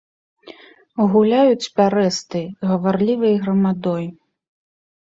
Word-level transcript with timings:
Гуляюць 1.11 1.69
пярэстай, 1.81 2.45
гаварлівай 2.71 3.35
грамадой. 3.47 4.05